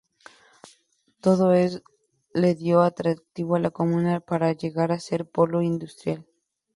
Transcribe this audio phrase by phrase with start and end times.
[1.19, 1.83] Todo esto
[2.33, 6.25] le dio atractivo a la comuna para llegar a ser polo industrial.